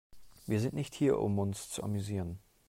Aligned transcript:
Wir 0.47 0.59
sind 0.59 0.73
nicht 0.73 0.95
hier, 0.95 1.19
um 1.19 1.37
uns 1.37 1.69
zu 1.69 1.83
amüsieren. 1.83 2.39